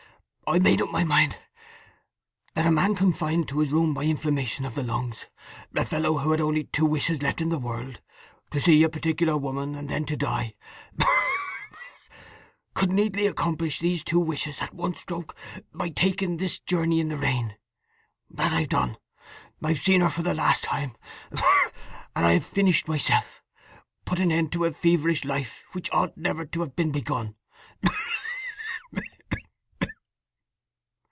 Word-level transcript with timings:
I 0.53 0.59
made 0.59 0.81
up 0.81 0.91
my 0.91 1.05
mind 1.05 1.37
that 2.55 2.67
a 2.67 2.71
man 2.71 2.93
confined 2.93 3.47
to 3.47 3.59
his 3.59 3.71
room 3.71 3.93
by 3.93 4.03
inflammation 4.03 4.65
of 4.65 4.75
the 4.75 4.83
lungs, 4.83 5.27
a 5.73 5.85
fellow 5.85 6.17
who 6.17 6.31
had 6.31 6.41
only 6.41 6.65
two 6.65 6.85
wishes 6.85 7.21
left 7.21 7.39
in 7.39 7.47
the 7.47 7.57
world, 7.57 8.01
to 8.49 8.59
see 8.59 8.83
a 8.83 8.89
particular 8.89 9.37
woman, 9.37 9.75
and 9.75 9.87
then 9.87 10.03
to 10.07 10.17
die, 10.17 10.55
could 12.73 12.91
neatly 12.91 13.27
accomplish 13.27 13.79
those 13.79 14.03
two 14.03 14.19
wishes 14.19 14.59
at 14.61 14.73
one 14.75 14.93
stroke 14.93 15.37
by 15.73 15.87
taking 15.87 16.35
this 16.35 16.59
journey 16.59 16.99
in 16.99 17.07
the 17.07 17.15
rain. 17.17 17.55
That 18.29 18.51
I've 18.51 18.67
done. 18.67 18.97
I 19.63 19.69
have 19.69 19.79
seen 19.79 20.01
her 20.01 20.09
for 20.09 20.21
the 20.21 20.33
last 20.33 20.65
time, 20.65 20.97
and 21.31 22.25
I've 22.25 22.45
finished 22.45 22.89
myself—put 22.89 24.19
an 24.19 24.33
end 24.33 24.51
to 24.51 24.65
a 24.65 24.73
feverish 24.73 25.23
life 25.23 25.63
which 25.71 25.89
ought 25.93 26.17
never 26.17 26.43
to 26.43 26.59
have 26.59 26.75
been 26.75 26.91
begun!" 26.91 27.35